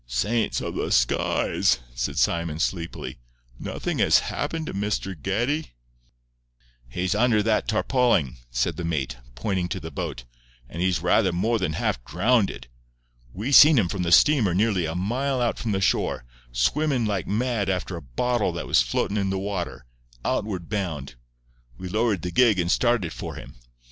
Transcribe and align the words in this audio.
"Saints 0.07 0.61
of 0.61 0.73
the 0.73 0.89
skies!" 0.91 1.77
said 1.93 2.17
Simon, 2.17 2.57
sleepily, 2.57 3.19
"nothing 3.59 3.99
has 3.99 4.17
happened 4.33 4.65
to 4.65 4.73
Mr. 4.73 5.13
Geddie?" 5.15 5.73
"He's 6.89 7.13
under 7.13 7.43
that 7.43 7.67
tarpauling," 7.67 8.37
said 8.49 8.77
the 8.77 8.83
mate, 8.83 9.17
pointing 9.35 9.69
to 9.69 9.79
the 9.79 9.91
boat, 9.91 10.23
"and 10.67 10.81
he's 10.81 11.01
rather 11.03 11.31
more 11.31 11.59
than 11.59 11.73
half 11.73 12.03
drownded. 12.03 12.67
We 13.31 13.51
seen 13.51 13.77
him 13.77 13.89
from 13.89 14.01
the 14.01 14.11
steamer 14.11 14.55
nearly 14.55 14.87
a 14.87 14.95
mile 14.95 15.39
out 15.39 15.59
from 15.59 15.79
shore, 15.81 16.25
swimmin' 16.51 17.05
like 17.05 17.27
mad 17.27 17.69
after 17.69 17.95
a 17.95 18.01
bottle 18.01 18.51
that 18.53 18.65
was 18.65 18.81
floatin' 18.81 19.17
in 19.17 19.29
the 19.29 19.37
water, 19.37 19.85
outward 20.25 20.67
bound. 20.67 21.13
We 21.77 21.87
lowered 21.87 22.23
the 22.23 22.31
gig 22.31 22.57
and 22.57 22.71
started 22.71 23.13
for 23.13 23.35
him. 23.35 23.53